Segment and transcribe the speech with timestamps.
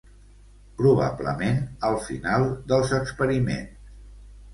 [0.77, 3.93] Probablement al final dels experiments.